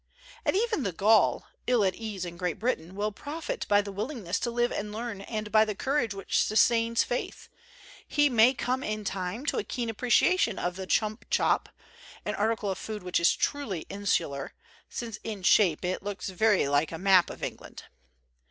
[0.45, 4.39] And even the Gaul, ill at ease in Great Britain, will profit by the willingness
[4.39, 7.49] to live and learn and by the courage which sustains faith;
[8.07, 11.69] he may come in time to a keen appreciation of the chump chop,
[12.25, 14.55] an article of food which is truly insular,
[14.89, 17.83] since in shape it looks very like a map of England.